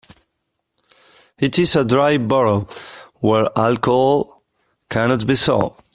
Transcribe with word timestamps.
It 1.37 1.59
is 1.59 1.75
a 1.75 1.85
dry 1.85 2.17
borough, 2.17 2.67
where 3.19 3.47
alcohol 3.55 4.41
cannot 4.89 5.27
be 5.27 5.35
sold. 5.35 5.79